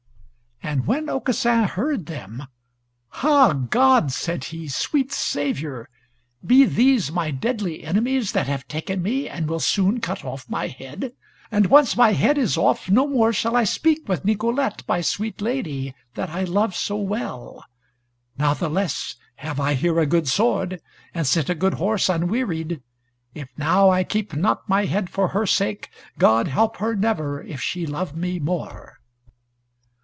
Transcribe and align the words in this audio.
And 0.63 0.87
when 0.87 1.09
Aucassin 1.09 1.65
heard 1.65 2.05
them, 2.05 2.43
"Ha! 3.09 3.51
God," 3.51 4.09
said 4.09 4.45
he, 4.45 4.69
"sweet 4.69 5.11
Saviour. 5.11 5.89
Be 6.45 6.63
these 6.63 7.11
my 7.11 7.29
deadly 7.29 7.83
enemies 7.83 8.31
that 8.31 8.47
have 8.47 8.65
taken 8.69 9.01
me, 9.01 9.27
and 9.27 9.49
will 9.49 9.59
soon 9.59 9.99
cut 9.99 10.23
off 10.23 10.47
my 10.49 10.67
head? 10.67 11.11
And 11.51 11.65
once 11.67 11.97
my 11.97 12.13
head 12.13 12.37
is 12.37 12.55
off, 12.57 12.89
no 12.89 13.05
more 13.05 13.33
shall 13.33 13.53
I 13.57 13.65
speak 13.65 14.07
with 14.07 14.23
Nicolete, 14.23 14.83
my 14.87 15.01
sweet 15.01 15.41
lady, 15.41 15.93
that 16.13 16.29
I 16.29 16.45
love 16.45 16.73
so 16.73 16.95
well. 16.95 17.65
Natheless 18.37 19.15
have 19.37 19.59
I 19.59 19.73
here 19.73 19.99
a 19.99 20.05
good 20.05 20.27
sword, 20.29 20.79
and 21.13 21.27
sit 21.27 21.49
a 21.49 21.55
good 21.55 21.73
horse 21.75 22.07
unwearied. 22.07 22.81
If 23.33 23.49
now 23.57 23.89
I 23.89 24.05
keep 24.05 24.33
not 24.33 24.69
my 24.69 24.85
head 24.85 25.09
for 25.09 25.29
her 25.29 25.45
sake, 25.45 25.89
God 26.17 26.47
help 26.47 26.77
her 26.77 26.95
never, 26.95 27.43
if 27.43 27.59
she 27.59 27.85
love 27.85 28.15
me 28.15 28.39
more!" 28.39 28.99